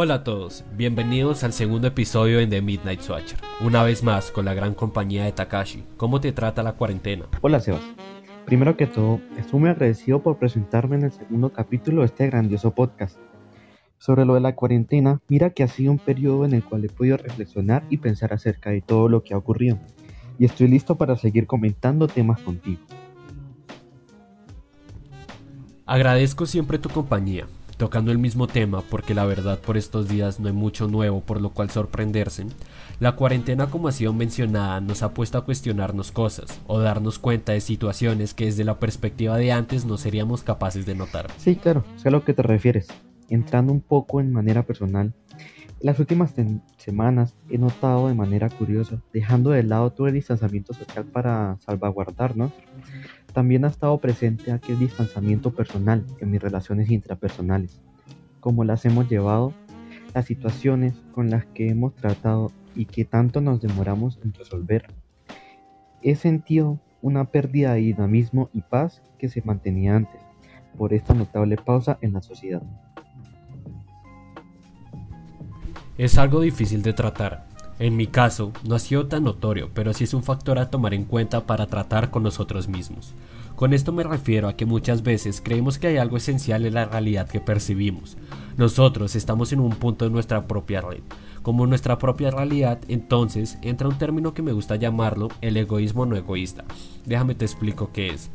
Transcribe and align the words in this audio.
Hola 0.00 0.14
a 0.14 0.22
todos, 0.22 0.64
bienvenidos 0.76 1.42
al 1.42 1.52
segundo 1.52 1.88
episodio 1.88 2.38
en 2.38 2.50
The 2.50 2.62
Midnight 2.62 3.00
Swatcher. 3.00 3.40
Una 3.60 3.82
vez 3.82 4.04
más 4.04 4.30
con 4.30 4.44
la 4.44 4.54
gran 4.54 4.74
compañía 4.74 5.24
de 5.24 5.32
Takashi. 5.32 5.82
¿Cómo 5.96 6.20
te 6.20 6.30
trata 6.30 6.62
la 6.62 6.74
cuarentena? 6.74 7.24
Hola 7.40 7.58
Sebas. 7.58 7.82
Primero 8.46 8.76
que 8.76 8.86
todo, 8.86 9.20
estoy 9.36 9.58
muy 9.58 9.70
agradecido 9.70 10.22
por 10.22 10.38
presentarme 10.38 10.94
en 10.94 11.02
el 11.02 11.10
segundo 11.10 11.52
capítulo 11.52 12.02
de 12.02 12.06
este 12.06 12.28
grandioso 12.28 12.70
podcast. 12.76 13.18
Sobre 13.98 14.24
lo 14.24 14.34
de 14.34 14.40
la 14.40 14.54
cuarentena, 14.54 15.20
mira 15.26 15.50
que 15.50 15.64
ha 15.64 15.68
sido 15.68 15.90
un 15.90 15.98
periodo 15.98 16.44
en 16.44 16.54
el 16.54 16.62
cual 16.62 16.84
he 16.84 16.88
podido 16.88 17.16
reflexionar 17.16 17.82
y 17.90 17.96
pensar 17.96 18.32
acerca 18.32 18.70
de 18.70 18.82
todo 18.82 19.08
lo 19.08 19.24
que 19.24 19.34
ha 19.34 19.36
ocurrido. 19.36 19.80
Y 20.38 20.44
estoy 20.44 20.68
listo 20.68 20.94
para 20.94 21.16
seguir 21.16 21.48
comentando 21.48 22.06
temas 22.06 22.40
contigo. 22.42 22.82
Agradezco 25.86 26.46
siempre 26.46 26.78
tu 26.78 26.88
compañía, 26.88 27.48
tocando 27.78 28.12
el 28.12 28.18
mismo 28.18 28.46
tema 28.46 28.82
porque 28.82 29.14
la 29.14 29.24
verdad 29.24 29.58
por 29.58 29.78
estos 29.78 30.08
días 30.08 30.40
no 30.40 30.48
hay 30.48 30.52
mucho 30.52 30.88
nuevo 30.88 31.22
por 31.22 31.40
lo 31.40 31.50
cual 31.50 31.70
sorprenderse. 31.70 32.44
La 33.00 33.12
cuarentena 33.12 33.68
como 33.70 33.88
ha 33.88 33.92
sido 33.92 34.12
mencionada 34.12 34.80
nos 34.80 35.02
ha 35.02 35.14
puesto 35.14 35.38
a 35.38 35.44
cuestionarnos 35.44 36.12
cosas 36.12 36.60
o 36.66 36.80
darnos 36.80 37.18
cuenta 37.18 37.52
de 37.52 37.60
situaciones 37.62 38.34
que 38.34 38.46
desde 38.46 38.64
la 38.64 38.78
perspectiva 38.78 39.38
de 39.38 39.52
antes 39.52 39.86
no 39.86 39.96
seríamos 39.96 40.42
capaces 40.42 40.84
de 40.84 40.96
notar. 40.96 41.28
Sí, 41.38 41.56
claro, 41.56 41.84
sé 41.96 42.08
a 42.08 42.10
lo 42.10 42.24
que 42.24 42.34
te 42.34 42.42
refieres. 42.42 42.88
Entrando 43.30 43.72
un 43.72 43.80
poco 43.80 44.20
en 44.20 44.32
manera 44.32 44.64
personal, 44.64 45.14
las 45.80 45.98
últimas 46.00 46.34
semanas 46.76 47.36
he 47.48 47.58
notado 47.58 48.08
de 48.08 48.14
manera 48.14 48.48
curiosa, 48.48 49.00
dejando 49.12 49.50
de 49.50 49.62
lado 49.62 49.90
todo 49.90 50.08
el 50.08 50.14
distanciamiento 50.14 50.74
social 50.74 51.04
para 51.04 51.56
salvaguardarnos, 51.60 52.52
también 53.32 53.64
ha 53.64 53.68
estado 53.68 53.96
presente 53.98 54.50
aquel 54.50 54.78
distanciamiento 54.78 55.52
personal 55.52 56.04
en 56.20 56.30
mis 56.30 56.42
relaciones 56.42 56.90
intrapersonales, 56.90 57.80
como 58.40 58.64
las 58.64 58.84
hemos 58.84 59.08
llevado, 59.08 59.52
las 60.14 60.26
situaciones 60.26 60.94
con 61.12 61.30
las 61.30 61.46
que 61.46 61.68
hemos 61.68 61.94
tratado 61.94 62.50
y 62.74 62.86
que 62.86 63.04
tanto 63.04 63.40
nos 63.40 63.60
demoramos 63.60 64.18
en 64.24 64.32
resolver. 64.32 64.86
He 66.02 66.16
sentido 66.16 66.80
una 67.02 67.26
pérdida 67.26 67.74
de 67.74 67.80
dinamismo 67.80 68.50
y 68.52 68.62
paz 68.62 69.02
que 69.18 69.28
se 69.28 69.42
mantenía 69.42 69.94
antes, 69.94 70.20
por 70.76 70.92
esta 70.92 71.14
notable 71.14 71.56
pausa 71.56 71.98
en 72.00 72.14
la 72.14 72.22
sociedad. 72.22 72.62
Es 75.98 76.16
algo 76.16 76.40
difícil 76.40 76.82
de 76.82 76.92
tratar. 76.92 77.44
En 77.80 77.96
mi 77.96 78.06
caso, 78.06 78.52
no 78.62 78.76
ha 78.76 78.78
sido 78.78 79.08
tan 79.08 79.24
notorio, 79.24 79.70
pero 79.74 79.92
sí 79.92 80.04
es 80.04 80.14
un 80.14 80.22
factor 80.22 80.60
a 80.60 80.70
tomar 80.70 80.94
en 80.94 81.04
cuenta 81.04 81.44
para 81.44 81.66
tratar 81.66 82.12
con 82.12 82.22
nosotros 82.22 82.68
mismos. 82.68 83.14
Con 83.56 83.72
esto 83.72 83.92
me 83.92 84.04
refiero 84.04 84.46
a 84.46 84.54
que 84.54 84.64
muchas 84.64 85.02
veces 85.02 85.42
creemos 85.44 85.76
que 85.76 85.88
hay 85.88 85.96
algo 85.96 86.16
esencial 86.16 86.64
en 86.66 86.74
la 86.74 86.84
realidad 86.84 87.28
que 87.28 87.40
percibimos. 87.40 88.16
Nosotros 88.56 89.16
estamos 89.16 89.52
en 89.52 89.58
un 89.58 89.72
punto 89.72 90.04
de 90.04 90.12
nuestra 90.12 90.46
propia 90.46 90.82
red. 90.82 91.00
Como 91.42 91.66
nuestra 91.66 91.98
propia 91.98 92.30
realidad, 92.30 92.78
entonces 92.86 93.58
entra 93.62 93.88
un 93.88 93.98
término 93.98 94.34
que 94.34 94.42
me 94.42 94.52
gusta 94.52 94.76
llamarlo 94.76 95.26
el 95.40 95.56
egoísmo 95.56 96.06
no 96.06 96.14
egoísta. 96.14 96.64
Déjame 97.06 97.34
te 97.34 97.44
explico 97.44 97.90
qué 97.92 98.10
es. 98.10 98.30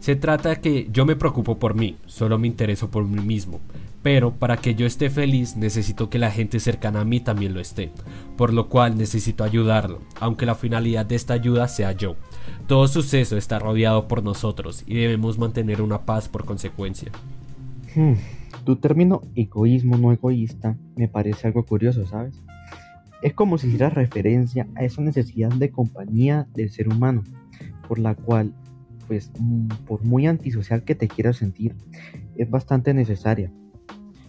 Se 0.00 0.16
trata 0.16 0.50
de 0.50 0.60
que 0.60 0.88
yo 0.92 1.04
me 1.04 1.16
preocupo 1.16 1.58
por 1.58 1.74
mí, 1.74 1.96
solo 2.06 2.38
me 2.38 2.46
intereso 2.46 2.90
por 2.90 3.04
mí 3.04 3.20
mismo. 3.20 3.60
Pero 4.02 4.32
para 4.32 4.56
que 4.56 4.74
yo 4.74 4.86
esté 4.86 5.10
feliz 5.10 5.56
necesito 5.56 6.08
que 6.08 6.18
la 6.18 6.30
gente 6.30 6.60
cercana 6.60 7.00
a 7.00 7.04
mí 7.04 7.20
también 7.20 7.52
lo 7.52 7.60
esté, 7.60 7.90
por 8.36 8.52
lo 8.52 8.68
cual 8.68 8.96
necesito 8.96 9.42
ayudarlo, 9.42 10.00
aunque 10.20 10.46
la 10.46 10.54
finalidad 10.54 11.04
de 11.04 11.16
esta 11.16 11.34
ayuda 11.34 11.66
sea 11.66 11.92
yo. 11.92 12.14
Todo 12.68 12.86
suceso 12.86 13.36
está 13.36 13.58
rodeado 13.58 14.06
por 14.06 14.22
nosotros 14.22 14.84
y 14.86 14.94
debemos 14.94 15.38
mantener 15.38 15.82
una 15.82 16.02
paz 16.02 16.28
por 16.28 16.44
consecuencia. 16.44 17.10
Hmm, 17.96 18.14
tu 18.64 18.76
término 18.76 19.22
egoísmo 19.34 19.96
no 19.96 20.12
egoísta 20.12 20.76
me 20.94 21.08
parece 21.08 21.48
algo 21.48 21.64
curioso, 21.64 22.06
¿sabes? 22.06 22.40
Es 23.20 23.34
como 23.34 23.58
si 23.58 23.66
hiciera 23.66 23.90
referencia 23.90 24.68
a 24.76 24.84
esa 24.84 25.02
necesidad 25.02 25.50
de 25.50 25.70
compañía 25.70 26.46
del 26.54 26.70
ser 26.70 26.88
humano, 26.88 27.24
por 27.88 27.98
la 27.98 28.14
cual, 28.14 28.54
pues, 29.08 29.32
mm, 29.38 29.68
por 29.86 30.04
muy 30.04 30.28
antisocial 30.28 30.84
que 30.84 30.94
te 30.94 31.08
quieras 31.08 31.38
sentir, 31.38 31.74
es 32.36 32.48
bastante 32.48 32.94
necesaria 32.94 33.50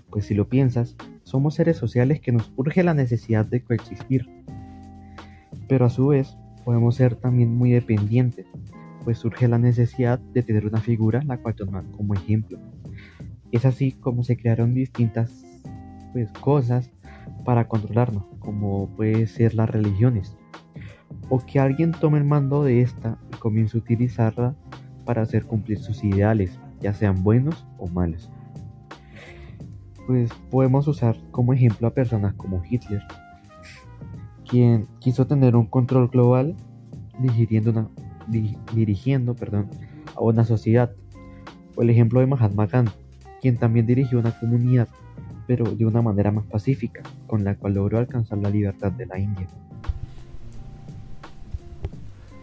pues 0.09 0.25
si 0.25 0.33
lo 0.33 0.47
piensas, 0.47 0.95
somos 1.23 1.55
seres 1.55 1.77
sociales 1.77 2.19
que 2.19 2.31
nos 2.31 2.51
urge 2.55 2.83
la 2.83 2.93
necesidad 2.93 3.45
de 3.45 3.63
coexistir. 3.63 4.27
Pero 5.67 5.85
a 5.85 5.89
su 5.89 6.07
vez, 6.07 6.35
podemos 6.65 6.95
ser 6.95 7.15
también 7.15 7.55
muy 7.55 7.71
dependientes, 7.71 8.47
pues 9.03 9.19
surge 9.19 9.47
la 9.47 9.59
necesidad 9.59 10.19
de 10.19 10.43
tener 10.43 10.65
una 10.65 10.81
figura 10.81 11.21
la 11.23 11.37
cual 11.37 11.55
tomar 11.55 11.85
como 11.91 12.13
ejemplo. 12.13 12.59
Es 13.51 13.65
así 13.65 13.91
como 13.93 14.23
se 14.23 14.37
crearon 14.37 14.73
distintas 14.73 15.43
pues, 16.13 16.31
cosas 16.33 16.91
para 17.45 17.67
controlarnos, 17.67 18.25
como 18.39 18.89
puede 18.95 19.27
ser 19.27 19.53
las 19.53 19.69
religiones, 19.69 20.35
o 21.29 21.39
que 21.39 21.59
alguien 21.59 21.91
tome 21.91 22.17
el 22.17 22.25
mando 22.25 22.63
de 22.63 22.81
esta 22.81 23.19
y 23.31 23.37
comience 23.37 23.77
a 23.77 23.81
utilizarla 23.81 24.55
para 25.09 25.23
hacer 25.23 25.45
cumplir 25.45 25.79
sus 25.79 26.03
ideales, 26.03 26.59
ya 26.81 26.93
sean 26.93 27.23
buenos 27.23 27.65
o 27.79 27.87
malos 27.87 28.29
pues 30.09 30.31
podemos 30.49 30.87
usar 30.87 31.15
como 31.29 31.53
ejemplo 31.53 31.87
a 31.87 31.93
personas 31.93 32.33
como 32.33 32.63
Hitler, 32.67 33.03
quien 34.49 34.87
quiso 34.97 35.27
tener 35.27 35.55
un 35.55 35.67
control 35.67 36.09
global 36.09 36.55
dirigiendo, 37.19 37.69
una, 37.69 37.89
dirigiendo 38.73 39.35
perdón, 39.35 39.69
a 40.15 40.21
una 40.21 40.45
sociedad. 40.45 40.91
O 41.75 41.83
el 41.83 41.91
ejemplo 41.91 42.21
de 42.21 42.25
Mahatma 42.25 42.65
Gandhi, 42.65 42.91
quien 43.39 43.57
también 43.57 43.85
dirigió 43.85 44.17
una 44.17 44.31
comunidad, 44.31 44.87
pero 45.45 45.75
de 45.75 45.85
una 45.85 46.01
manera 46.01 46.31
más 46.31 46.47
pacífica, 46.47 47.03
con 47.27 47.43
la 47.43 47.53
cual 47.53 47.75
logró 47.75 47.99
alcanzar 47.99 48.39
la 48.39 48.49
libertad 48.49 48.91
de 48.91 49.05
la 49.05 49.19
India. 49.19 49.47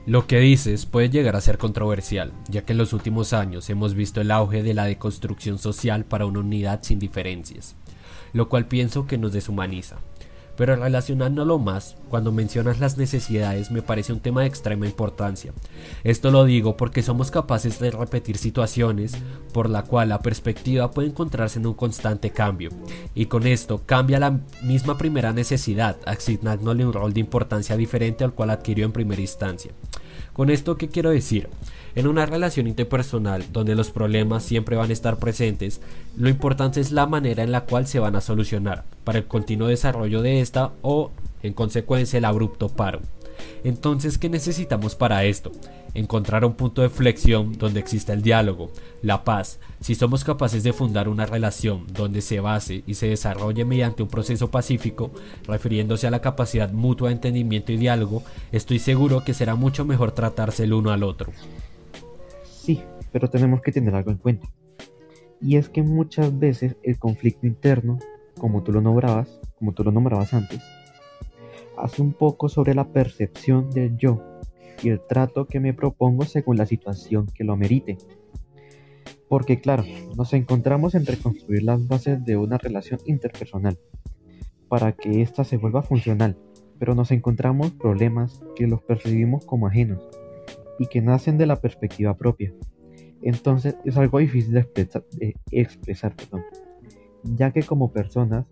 Lo 0.06 0.28
que 0.28 0.38
dices 0.38 0.86
puede 0.86 1.10
llegar 1.10 1.34
a 1.34 1.40
ser 1.40 1.58
controversial, 1.58 2.32
ya 2.48 2.62
que 2.62 2.70
en 2.74 2.78
los 2.78 2.92
últimos 2.92 3.32
años 3.32 3.68
hemos 3.70 3.94
visto 3.94 4.20
el 4.20 4.30
auge 4.30 4.62
de 4.62 4.72
la 4.72 4.84
deconstrucción 4.84 5.58
social 5.58 6.04
para 6.04 6.26
una 6.26 6.38
unidad 6.38 6.78
sin 6.84 7.00
diferencias, 7.00 7.74
lo 8.32 8.48
cual 8.48 8.68
pienso 8.68 9.08
que 9.08 9.18
nos 9.18 9.32
deshumaniza. 9.32 9.96
Pero 10.56 10.76
relacionándolo 10.76 11.58
más, 11.58 11.96
cuando 12.08 12.32
mencionas 12.32 12.80
las 12.80 12.96
necesidades 12.96 13.70
me 13.70 13.82
parece 13.82 14.12
un 14.12 14.20
tema 14.20 14.40
de 14.40 14.46
extrema 14.46 14.86
importancia. 14.86 15.52
Esto 16.02 16.30
lo 16.30 16.44
digo 16.44 16.76
porque 16.76 17.02
somos 17.02 17.30
capaces 17.30 17.78
de 17.78 17.90
repetir 17.90 18.38
situaciones 18.38 19.16
por 19.52 19.68
la 19.68 19.82
cual 19.82 20.08
la 20.08 20.20
perspectiva 20.20 20.90
puede 20.90 21.08
encontrarse 21.08 21.58
en 21.58 21.66
un 21.66 21.74
constante 21.74 22.30
cambio, 22.30 22.70
y 23.14 23.26
con 23.26 23.46
esto 23.46 23.82
cambia 23.84 24.18
la 24.18 24.40
misma 24.62 24.96
primera 24.98 25.32
necesidad, 25.32 25.96
asignándole 26.06 26.86
un 26.86 26.92
rol 26.92 27.12
de 27.12 27.20
importancia 27.20 27.76
diferente 27.76 28.24
al 28.24 28.32
cual 28.32 28.50
adquirió 28.50 28.86
en 28.86 28.92
primera 28.92 29.20
instancia. 29.20 29.72
Con 30.32 30.50
esto, 30.50 30.77
¿qué 30.77 30.88
quiero 30.88 31.10
decir? 31.10 31.49
En 31.94 32.06
una 32.06 32.27
relación 32.27 32.66
interpersonal 32.66 33.44
donde 33.53 33.75
los 33.75 33.91
problemas 33.91 34.44
siempre 34.44 34.77
van 34.77 34.91
a 34.91 34.93
estar 34.93 35.19
presentes, 35.19 35.81
lo 36.16 36.28
importante 36.28 36.81
es 36.81 36.93
la 36.93 37.06
manera 37.06 37.43
en 37.43 37.53
la 37.53 37.62
cual 37.62 37.87
se 37.87 37.99
van 37.99 38.16
a 38.16 38.21
solucionar 38.21 38.84
para 39.04 39.19
el 39.19 39.27
continuo 39.27 39.69
desarrollo 39.69 40.22
de 40.22 40.41
esta 40.41 40.72
o, 40.82 41.10
en 41.43 41.54
consecuencia, 41.54 42.19
el 42.19 42.25
abrupto 42.25 42.69
paro. 42.69 43.00
Entonces, 43.65 44.19
¿qué 44.19 44.28
necesitamos 44.28 44.94
para 44.94 45.25
esto? 45.25 45.53
Encontrar 45.96 46.44
un 46.44 46.52
punto 46.52 46.82
de 46.82 46.90
flexión 46.90 47.54
donde 47.56 47.80
exista 47.80 48.12
el 48.12 48.20
diálogo, 48.20 48.70
la 49.00 49.24
paz. 49.24 49.58
Si 49.80 49.94
somos 49.94 50.24
capaces 50.24 50.62
de 50.62 50.74
fundar 50.74 51.08
una 51.08 51.24
relación 51.24 51.86
donde 51.90 52.20
se 52.20 52.38
base 52.38 52.84
y 52.86 52.92
se 52.92 53.08
desarrolle 53.08 53.64
mediante 53.64 54.02
un 54.02 54.10
proceso 54.10 54.50
pacífico, 54.50 55.10
refiriéndose 55.48 56.06
a 56.06 56.10
la 56.10 56.20
capacidad 56.20 56.70
mutua 56.70 57.08
de 57.08 57.14
entendimiento 57.14 57.72
y 57.72 57.78
diálogo, 57.78 58.22
estoy 58.52 58.78
seguro 58.78 59.24
que 59.24 59.32
será 59.32 59.54
mucho 59.54 59.86
mejor 59.86 60.12
tratarse 60.12 60.65
el 60.65 60.74
uno 60.74 60.91
al 60.91 61.03
otro. 61.03 61.32
Sí, 62.44 62.82
pero 63.10 63.30
tenemos 63.30 63.62
que 63.62 63.72
tener 63.72 63.94
algo 63.94 64.10
en 64.10 64.18
cuenta. 64.18 64.50
Y 65.41 65.56
es 65.56 65.71
que 65.71 65.82
muchas 65.82 66.38
veces 66.38 66.76
el 66.82 66.98
conflicto 66.98 67.47
interno, 67.47 67.98
como 68.36 68.62
tú 68.62 68.71
lo 68.71 68.82
nombrabas, 68.82 69.41
como 69.59 69.72
tú 69.72 69.82
lo 69.82 69.92
nombrabas 69.92 70.34
antes, 70.34 70.60
hace 71.78 72.03
un 72.03 72.12
poco 72.12 72.50
sobre 72.50 72.74
la 72.74 72.88
percepción 72.88 73.71
del 73.71 73.97
yo 73.97 74.22
y 74.82 74.90
el 74.90 75.00
trato 75.00 75.46
que 75.46 75.60
me 75.60 75.74
propongo 75.74 76.24
según 76.24 76.56
la 76.56 76.66
situación 76.66 77.26
que 77.34 77.44
lo 77.44 77.52
amerite. 77.52 77.98
Porque 79.28 79.60
claro, 79.60 79.84
nos 80.16 80.32
encontramos 80.32 80.94
en 80.94 81.06
reconstruir 81.06 81.62
las 81.62 81.86
bases 81.86 82.24
de 82.24 82.36
una 82.36 82.58
relación 82.58 83.00
interpersonal 83.06 83.78
para 84.68 84.92
que 84.92 85.22
ésta 85.22 85.44
se 85.44 85.56
vuelva 85.56 85.82
funcional, 85.82 86.36
pero 86.78 86.94
nos 86.94 87.10
encontramos 87.10 87.72
problemas 87.72 88.42
que 88.54 88.66
los 88.66 88.82
percibimos 88.82 89.44
como 89.44 89.66
ajenos 89.66 90.08
y 90.78 90.86
que 90.86 91.00
nacen 91.00 91.38
de 91.38 91.46
la 91.46 91.56
perspectiva 91.56 92.16
propia. 92.16 92.52
Entonces 93.22 93.76
es 93.84 93.96
algo 93.96 94.18
difícil 94.18 94.52
de 94.52 94.60
expresar, 94.60 95.04
expresar 95.50 96.14
ya 97.22 97.50
que 97.50 97.62
como 97.62 97.92
personas 97.92 98.46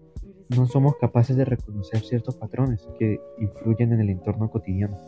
no 0.49 0.67
somos 0.67 0.97
capaces 0.97 1.37
de 1.37 1.45
reconocer 1.45 2.01
ciertos 2.01 2.37
patrones 2.37 2.87
que 2.99 3.21
influyen 3.39 3.93
en 3.93 4.01
el 4.01 4.11
entorno 4.11 4.51
cotidiano. 4.51 4.99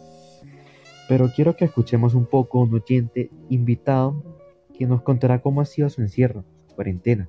Pero 1.09 1.31
quiero 1.35 1.57
que 1.57 1.67
escuchemos 1.67 2.15
un 2.15 2.27
poco 2.27 2.59
a 2.59 2.63
un 2.63 2.75
oyente 2.75 3.31
invitado 3.49 4.23
que 4.77 4.87
nos 4.87 5.03
contará 5.03 5.41
cómo 5.41 5.61
ha 5.61 5.65
sido 5.65 5.89
su 5.89 6.03
encierro, 6.03 6.45
su 6.69 6.75
cuarentena, 6.75 7.29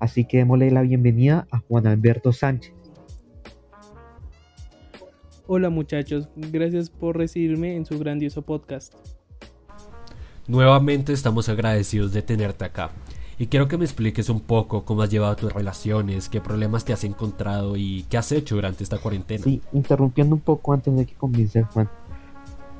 Así 0.00 0.24
que 0.24 0.38
démosle 0.38 0.70
la 0.72 0.82
bienvenida 0.82 1.46
a 1.52 1.58
Juan 1.60 1.86
Alberto 1.86 2.32
Sánchez. 2.32 2.74
Hola 5.46 5.70
muchachos, 5.70 6.28
gracias 6.34 6.90
por 6.90 7.16
recibirme 7.16 7.76
en 7.76 7.86
su 7.86 7.98
grandioso 7.98 8.42
podcast. 8.42 8.94
Nuevamente 10.48 11.12
estamos 11.12 11.48
agradecidos 11.48 12.12
de 12.12 12.22
tenerte 12.22 12.64
acá. 12.64 12.90
Y 13.38 13.46
quiero 13.46 13.68
que 13.68 13.78
me 13.78 13.84
expliques 13.84 14.28
un 14.28 14.40
poco 14.40 14.84
cómo 14.84 15.02
has 15.02 15.10
llevado 15.10 15.34
tus 15.36 15.52
relaciones, 15.52 16.28
qué 16.28 16.40
problemas 16.40 16.84
te 16.84 16.92
has 16.92 17.04
encontrado 17.04 17.76
y 17.76 18.04
qué 18.08 18.18
has 18.18 18.30
hecho 18.32 18.56
durante 18.56 18.84
esta 18.84 18.98
cuarentena. 18.98 19.44
Sí, 19.44 19.60
interrumpiendo 19.72 20.34
un 20.34 20.40
poco 20.40 20.72
antes 20.72 20.94
de 20.96 21.06
que 21.06 21.14
comience 21.14 21.62
Juan. 21.62 21.88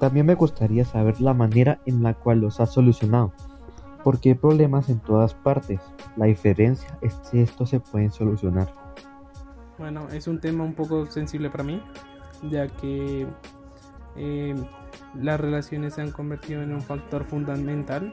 También 0.02 0.26
me 0.26 0.34
gustaría 0.34 0.84
saber 0.84 1.20
la 1.20 1.32
manera 1.32 1.78
en 1.87 2.02
la 2.02 2.14
cual 2.14 2.40
los 2.40 2.58
has 2.58 2.72
solucionado. 2.72 3.32
Porque 4.02 4.31
hay 4.31 4.34
problemas 4.34 4.88
en 4.88 4.99
todas 4.99 5.32
partes. 5.32 5.81
La 6.16 6.26
diferencia 6.26 6.99
es 7.02 7.16
si 7.22 7.38
estos 7.38 7.70
se 7.70 7.78
pueden 7.78 8.10
solucionar. 8.10 8.75
Bueno, 9.78 10.08
es 10.08 10.26
un 10.26 10.40
tema 10.40 10.64
un 10.64 10.75
poco 10.75 11.06
sensible 11.06 11.50
para 11.50 11.62
mí, 11.62 11.81
ya 12.50 12.66
que 12.66 13.28
eh, 14.16 14.56
las 15.14 15.40
relaciones 15.40 15.94
se 15.94 16.00
han 16.00 16.10
convertido 16.10 16.62
en 16.62 16.75
un 16.75 16.82
factor 16.82 17.22
fundamental 17.22 18.12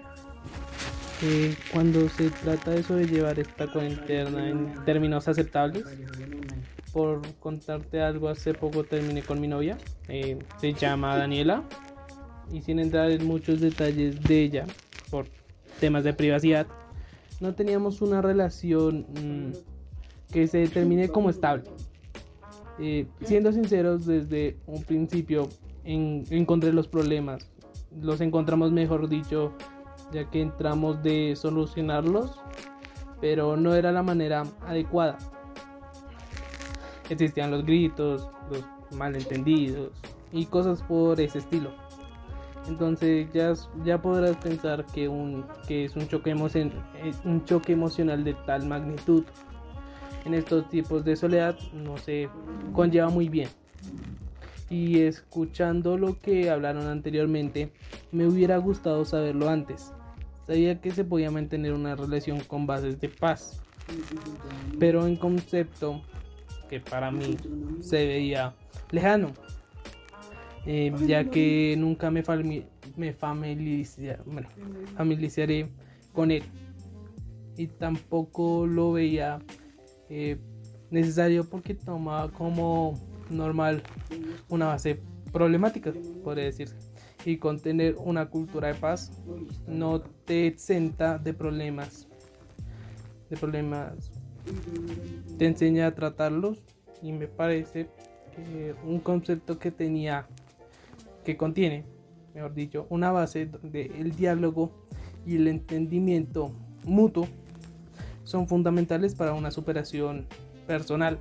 cuando 1.74 2.08
se 2.08 2.30
trata 2.30 2.70
de 2.70 2.84
sobrellevar 2.84 3.40
esta 3.40 3.66
cuarentena 3.66 4.48
en 4.48 4.76
términos 4.86 5.28
aceptables. 5.28 5.86
Por 6.94 7.22
contarte 7.36 8.02
algo, 8.02 8.30
hace 8.30 8.54
poco 8.54 8.84
terminé 8.84 9.22
con 9.22 9.40
mi 9.40 9.48
novia, 9.48 9.78
eh, 10.08 10.40
se 10.60 10.74
llama 10.74 11.16
Daniela, 11.18 11.64
y 12.52 12.62
sin 12.62 12.80
entrar 12.80 13.12
en 13.12 13.26
muchos 13.26 13.62
detalles 13.62 14.22
de 14.24 14.42
ella, 14.42 14.66
por 15.12 15.28
temas 15.80 16.04
de 16.04 16.14
privacidad, 16.14 16.68
no 17.40 17.54
teníamos 17.54 18.02
una 18.02 18.22
relación 18.22 19.06
mm, 19.14 20.32
que 20.34 20.48
se 20.48 20.60
determine 20.60 21.10
como 21.10 21.30
estable. 21.30 21.64
Eh, 22.80 23.06
siendo 23.24 23.52
sinceros, 23.52 24.06
desde 24.06 24.58
un 24.66 24.84
principio 24.84 25.50
en, 25.84 26.24
encontré 26.30 26.74
los 26.74 26.88
problemas, 26.88 27.46
los 28.02 28.22
encontramos 28.22 28.72
mejor 28.72 29.10
dicho 29.10 29.54
ya 30.12 30.30
que 30.30 30.42
entramos 30.42 31.04
de 31.04 31.36
solucionarlos, 31.36 32.40
pero 33.22 33.58
no 33.58 33.76
era 33.76 33.92
la 33.92 34.02
manera 34.02 34.44
adecuada. 34.66 35.18
Existían 37.10 37.52
los 37.52 37.66
gritos, 37.66 38.28
los 38.52 38.64
malentendidos 38.98 39.92
y 40.32 40.46
cosas 40.46 40.82
por 40.84 41.20
ese 41.20 41.40
estilo. 41.40 41.72
Entonces 42.68 43.28
ya, 43.34 43.54
ya 43.84 44.02
podrás 44.02 44.38
pensar 44.38 44.86
que, 44.86 45.08
un, 45.08 45.46
que 45.68 45.86
es 45.86 45.96
un 45.96 46.08
choque, 46.08 46.34
un 47.24 47.46
choque 47.46 47.74
emocional 47.74 48.24
de 48.24 48.34
tal 48.46 48.68
magnitud 48.68 49.24
en 50.26 50.34
estos 50.34 50.68
tipos 50.70 51.04
de 51.04 51.16
soledad 51.16 51.58
no 51.74 51.98
se 51.98 52.30
conlleva 52.74 53.10
muy 53.10 53.30
bien. 53.30 53.50
Y 54.70 55.00
escuchando 55.00 55.98
lo 55.98 56.20
que 56.22 56.52
hablaron 56.52 56.86
anteriormente, 56.86 57.72
me 58.12 58.28
hubiera 58.28 58.58
gustado 58.58 59.04
saberlo 59.04 59.50
antes 59.50 59.94
sabía 60.50 60.82
que 60.82 60.90
se 60.90 61.04
podía 61.04 61.30
mantener 61.30 61.74
una 61.74 61.96
relación 61.96 62.40
con 62.40 62.66
bases 62.66 63.00
de 63.00 63.08
paz, 63.08 63.62
pero 64.80 65.06
en 65.06 65.16
concepto 65.16 66.02
que 66.70 66.80
para 66.80 67.12
mí 67.12 67.36
se 67.82 68.06
veía 68.06 68.54
lejano, 68.92 69.32
eh, 70.66 70.94
ya 71.08 71.26
que 71.26 71.76
nunca 71.78 72.10
me, 72.12 72.24
me 72.96 73.14
familiarizaré 73.14 75.70
con 76.14 76.32
él 76.32 76.44
y 77.58 77.68
tampoco 77.68 78.66
lo 78.66 78.94
veía 78.94 79.40
eh, 80.10 80.38
necesario 80.92 81.50
porque 81.50 81.76
tomaba 81.76 82.32
como 82.32 82.98
normal 83.30 83.84
una 84.48 84.68
base 84.68 85.02
problemática, 85.32 85.92
podría 86.24 86.46
decirse 86.46 86.90
y 87.26 87.38
contener 87.38 87.96
una 87.98 88.30
cultura 88.30 88.70
de 88.70 88.76
paz 88.76 89.12
no 89.68 90.02
te 90.02 90.48
exenta 90.48 91.18
de 91.18 91.34
problemas. 91.34 92.08
De 93.30 93.38
problemas. 93.38 94.12
Te 95.38 95.46
enseña 95.46 95.88
a 95.88 95.96
tratarlos 95.96 96.62
y 97.02 97.12
me 97.12 97.28
parece 97.28 97.90
un 98.86 99.00
concepto 99.00 99.60
que 99.60 99.72
tenía, 99.72 100.28
que 101.26 101.36
contiene, 101.38 101.86
mejor 102.34 102.54
dicho, 102.54 102.88
una 102.90 103.12
base 103.12 103.46
donde 103.46 103.92
el 103.98 104.16
diálogo 104.16 104.72
y 105.26 105.36
el 105.36 105.48
entendimiento 105.48 106.52
mutuo 106.86 107.28
son 108.24 108.48
fundamentales 108.48 109.16
para 109.16 109.34
una 109.34 109.52
superación 109.52 110.28
personal 110.68 111.20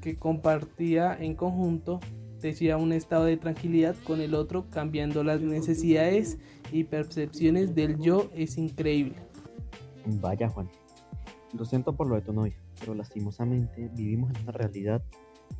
que 0.00 0.16
compartía 0.16 1.16
en 1.18 1.34
conjunto 1.34 2.00
decía 2.40 2.76
un 2.76 2.92
estado 2.92 3.24
de 3.24 3.36
tranquilidad 3.36 3.96
con 4.04 4.20
el 4.20 4.34
otro, 4.34 4.66
cambiando 4.70 5.24
las 5.24 5.40
necesidades 5.40 6.38
y 6.72 6.84
percepciones 6.84 7.74
del 7.74 7.98
yo 7.98 8.30
es 8.34 8.58
increíble. 8.58 9.16
Vaya 10.06 10.48
Juan, 10.48 10.70
lo 11.54 11.64
siento 11.64 11.96
por 11.96 12.06
lo 12.06 12.16
de 12.16 12.22
tu 12.22 12.34
pero 12.78 12.94
lastimosamente 12.94 13.90
vivimos 13.94 14.30
en 14.34 14.42
una 14.42 14.52
realidad 14.52 15.02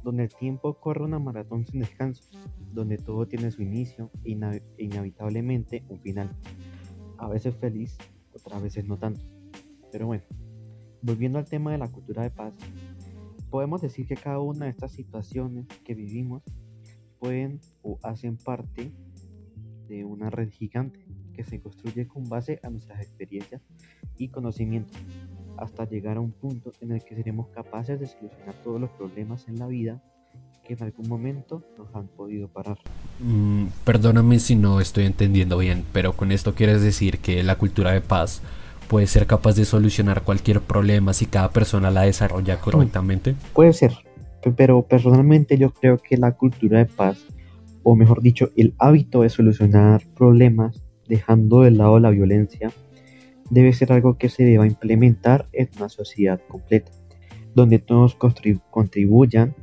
donde 0.02 0.24
el 0.24 0.34
tiempo 0.34 0.74
corre 0.74 1.04
una 1.04 1.18
maratón 1.18 1.66
sin 1.66 1.80
descanso, 1.80 2.24
donde 2.72 2.98
todo 2.98 3.26
tiene 3.26 3.50
su 3.50 3.62
inicio 3.62 4.10
e 4.24 4.38
inevitablemente 4.76 5.84
un 5.88 6.00
final. 6.00 6.30
A 7.16 7.28
veces 7.28 7.56
feliz, 7.56 7.96
otras 8.34 8.62
veces 8.62 8.84
no 8.86 8.98
tanto. 8.98 9.24
Pero 9.90 10.06
bueno, 10.06 10.24
volviendo 11.02 11.38
al 11.38 11.46
tema 11.46 11.72
de 11.72 11.78
la 11.78 11.88
cultura 11.88 12.22
de 12.22 12.30
paz, 12.30 12.54
podemos 13.50 13.80
decir 13.80 14.06
que 14.06 14.16
cada 14.16 14.40
una 14.40 14.66
de 14.66 14.72
estas 14.72 14.92
situaciones 14.92 15.66
que 15.84 15.94
vivimos 15.94 16.42
pueden 17.18 17.60
o 17.82 17.98
hacen 18.02 18.36
parte 18.36 18.92
de 19.88 20.04
una 20.04 20.28
red 20.28 20.50
gigante 20.50 21.00
que 21.32 21.44
se 21.44 21.60
construye 21.60 22.06
con 22.06 22.28
base 22.28 22.60
a 22.62 22.70
nuestras 22.70 23.00
experiencias 23.00 23.62
y 24.16 24.28
conocimientos 24.28 25.00
hasta 25.58 25.88
llegar 25.88 26.16
a 26.16 26.20
un 26.20 26.32
punto 26.32 26.72
en 26.80 26.92
el 26.92 27.04
que 27.04 27.14
seremos 27.14 27.48
capaces 27.48 27.98
de 28.00 28.06
solucionar 28.06 28.54
todos 28.64 28.80
los 28.80 28.90
problemas 28.90 29.46
en 29.48 29.58
la 29.58 29.66
vida 29.66 30.00
que 30.64 30.74
en 30.74 30.82
algún 30.82 31.08
momento 31.08 31.62
nos 31.78 31.94
han 31.94 32.08
podido 32.08 32.48
parar. 32.48 32.78
Mm, 33.20 33.66
perdóname 33.84 34.38
si 34.38 34.54
no 34.54 34.80
estoy 34.80 35.06
entendiendo 35.06 35.58
bien, 35.58 35.84
pero 35.92 36.12
con 36.12 36.30
esto 36.30 36.54
quieres 36.54 36.82
decir 36.82 37.18
que 37.18 37.42
la 37.42 37.56
cultura 37.56 37.92
de 37.92 38.02
paz 38.02 38.42
puede 38.88 39.06
ser 39.06 39.26
capaz 39.26 39.56
de 39.56 39.64
solucionar 39.64 40.22
cualquier 40.22 40.60
problema 40.60 41.12
si 41.12 41.26
cada 41.26 41.50
persona 41.50 41.90
la 41.90 42.02
desarrolla 42.02 42.60
correctamente. 42.60 43.34
Puede 43.54 43.72
ser, 43.72 43.92
pero 44.56 44.82
personalmente 44.82 45.58
yo 45.58 45.70
creo 45.70 45.98
que 45.98 46.16
la 46.16 46.32
cultura 46.32 46.78
de 46.78 46.86
paz, 46.86 47.24
o 47.82 47.96
mejor 47.96 48.22
dicho, 48.22 48.50
el 48.56 48.74
hábito 48.78 49.22
de 49.22 49.30
solucionar 49.30 50.02
problemas 50.16 50.82
dejando 51.08 51.62
de 51.62 51.70
lado 51.70 51.98
la 51.98 52.10
violencia, 52.10 52.70
debe 53.50 53.72
ser 53.72 53.92
algo 53.92 54.18
que 54.18 54.28
se 54.28 54.44
deba 54.44 54.66
implementar 54.66 55.48
en 55.52 55.68
una 55.76 55.88
sociedad 55.88 56.40
completa, 56.48 56.92
donde 57.54 57.78
todos 57.78 58.16
contribuyan 58.70 59.54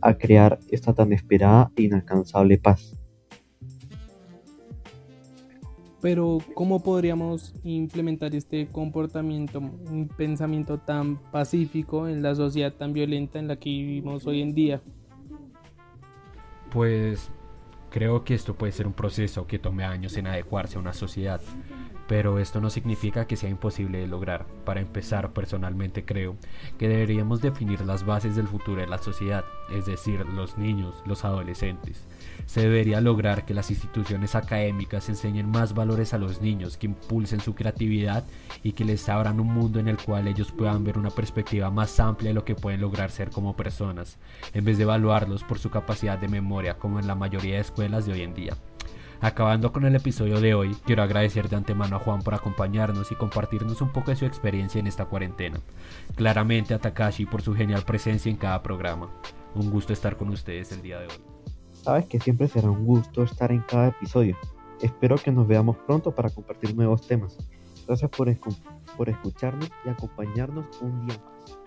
a 0.00 0.14
crear 0.14 0.58
esta 0.70 0.92
tan 0.92 1.12
esperada 1.12 1.70
e 1.76 1.82
inalcanzable 1.82 2.58
paz. 2.58 2.96
Pero 6.02 6.38
¿cómo 6.54 6.82
podríamos 6.82 7.54
implementar 7.62 8.34
este 8.34 8.66
comportamiento, 8.66 9.60
un 9.60 10.08
pensamiento 10.08 10.78
tan 10.78 11.16
pacífico 11.30 12.08
en 12.08 12.22
la 12.22 12.34
sociedad 12.34 12.72
tan 12.72 12.92
violenta 12.92 13.38
en 13.38 13.46
la 13.46 13.54
que 13.54 13.70
vivimos 13.70 14.26
hoy 14.26 14.42
en 14.42 14.52
día? 14.52 14.82
Pues 16.72 17.30
creo 17.92 18.24
que 18.24 18.34
esto 18.34 18.54
puede 18.54 18.72
ser 18.72 18.86
un 18.86 18.94
proceso 18.94 19.46
que 19.46 19.58
tome 19.58 19.84
años 19.84 20.16
en 20.16 20.26
adecuarse 20.26 20.76
a 20.76 20.80
una 20.80 20.94
sociedad, 20.94 21.40
pero 22.08 22.38
esto 22.38 22.60
no 22.60 22.70
significa 22.70 23.26
que 23.26 23.36
sea 23.36 23.50
imposible 23.50 23.98
de 23.98 24.08
lograr. 24.08 24.46
Para 24.64 24.80
empezar, 24.80 25.32
personalmente 25.32 26.04
creo 26.04 26.36
que 26.78 26.88
deberíamos 26.88 27.42
definir 27.42 27.82
las 27.82 28.04
bases 28.04 28.34
del 28.34 28.48
futuro 28.48 28.80
de 28.80 28.86
la 28.86 28.98
sociedad, 28.98 29.41
es 29.72 29.86
decir, 29.86 30.24
los 30.26 30.58
niños, 30.58 31.02
los 31.06 31.24
adolescentes. 31.24 32.06
Se 32.46 32.62
debería 32.62 33.00
lograr 33.00 33.44
que 33.44 33.54
las 33.54 33.70
instituciones 33.70 34.34
académicas 34.34 35.08
enseñen 35.08 35.50
más 35.50 35.74
valores 35.74 36.14
a 36.14 36.18
los 36.18 36.40
niños, 36.40 36.76
que 36.76 36.86
impulsen 36.86 37.40
su 37.40 37.54
creatividad 37.54 38.24
y 38.62 38.72
que 38.72 38.84
les 38.84 39.08
abran 39.08 39.40
un 39.40 39.48
mundo 39.48 39.80
en 39.80 39.88
el 39.88 39.96
cual 39.96 40.28
ellos 40.28 40.52
puedan 40.52 40.84
ver 40.84 40.98
una 40.98 41.10
perspectiva 41.10 41.70
más 41.70 41.98
amplia 42.00 42.30
de 42.30 42.34
lo 42.34 42.44
que 42.44 42.54
pueden 42.54 42.80
lograr 42.80 43.10
ser 43.10 43.30
como 43.30 43.56
personas, 43.56 44.18
en 44.54 44.64
vez 44.64 44.78
de 44.78 44.84
evaluarlos 44.84 45.44
por 45.44 45.58
su 45.58 45.70
capacidad 45.70 46.18
de 46.18 46.28
memoria 46.28 46.78
como 46.78 46.98
en 46.98 47.06
la 47.06 47.14
mayoría 47.14 47.54
de 47.54 47.60
escuelas 47.60 48.06
de 48.06 48.12
hoy 48.12 48.22
en 48.22 48.34
día. 48.34 48.56
Acabando 49.22 49.72
con 49.72 49.84
el 49.84 49.94
episodio 49.94 50.40
de 50.40 50.52
hoy, 50.52 50.76
quiero 50.84 51.04
agradecer 51.04 51.48
de 51.48 51.54
antemano 51.54 51.94
a 51.94 52.00
Juan 52.00 52.22
por 52.22 52.34
acompañarnos 52.34 53.12
y 53.12 53.14
compartirnos 53.14 53.80
un 53.80 53.92
poco 53.92 54.10
de 54.10 54.16
su 54.16 54.26
experiencia 54.26 54.80
en 54.80 54.88
esta 54.88 55.04
cuarentena. 55.04 55.60
Claramente 56.16 56.74
a 56.74 56.80
Takashi 56.80 57.24
por 57.24 57.40
su 57.40 57.54
genial 57.54 57.84
presencia 57.84 58.30
en 58.30 58.36
cada 58.36 58.64
programa. 58.64 59.10
Un 59.54 59.70
gusto 59.70 59.92
estar 59.92 60.16
con 60.16 60.30
ustedes 60.30 60.72
el 60.72 60.82
día 60.82 61.00
de 61.00 61.06
hoy. 61.06 61.24
Sabes 61.72 62.06
que 62.06 62.20
siempre 62.20 62.48
será 62.48 62.70
un 62.70 62.86
gusto 62.86 63.22
estar 63.22 63.52
en 63.52 63.60
cada 63.62 63.88
episodio. 63.88 64.36
Espero 64.80 65.16
que 65.16 65.30
nos 65.30 65.46
veamos 65.46 65.76
pronto 65.86 66.14
para 66.14 66.30
compartir 66.30 66.74
nuevos 66.74 67.06
temas. 67.06 67.36
Gracias 67.86 68.10
por, 68.10 68.34
por 68.96 69.08
escucharnos 69.08 69.70
y 69.84 69.88
acompañarnos 69.90 70.66
un 70.80 71.06
día 71.06 71.18
más. 71.18 71.61